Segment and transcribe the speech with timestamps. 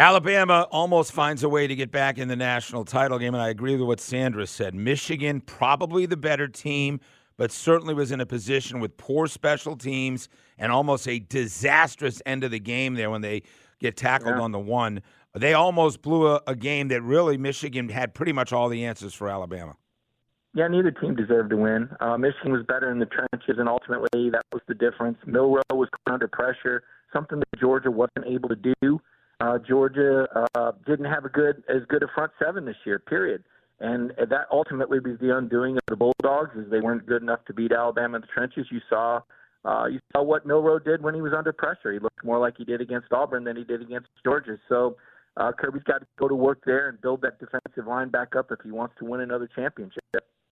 [0.00, 3.48] Alabama almost finds a way to get back in the national title game, and I
[3.48, 4.72] agree with what Sandra said.
[4.72, 7.00] Michigan, probably the better team,
[7.36, 12.44] but certainly was in a position with poor special teams and almost a disastrous end
[12.44, 13.42] of the game there when they
[13.80, 14.40] get tackled yeah.
[14.40, 15.02] on the one.
[15.34, 19.14] They almost blew a, a game that really Michigan had pretty much all the answers
[19.14, 19.74] for Alabama.
[20.54, 21.88] Yeah, neither team deserved to win.
[21.98, 25.18] Uh, Michigan was better in the trenches, and ultimately that was the difference.
[25.26, 29.00] Milroe was under pressure, something that Georgia wasn't able to do.
[29.40, 32.98] Uh, Georgia uh, didn't have a good as good a front seven this year.
[32.98, 33.44] Period.
[33.80, 37.54] And that ultimately was the undoing of the Bulldogs, as they weren't good enough to
[37.54, 38.66] beat Alabama in the trenches.
[38.72, 39.20] You saw,
[39.64, 41.92] uh, you saw what Milroe did when he was under pressure.
[41.92, 44.58] He looked more like he did against Auburn than he did against Georgia.
[44.68, 44.96] So
[45.36, 48.50] uh, Kirby's got to go to work there and build that defensive line back up
[48.50, 50.02] if he wants to win another championship.